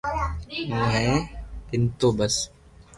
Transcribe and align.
مون 0.67 0.89
ھي 0.95 1.05
پينتو 1.67 2.07
بس 2.17 2.35